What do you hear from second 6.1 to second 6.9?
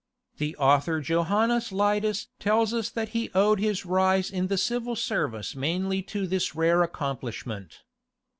this rare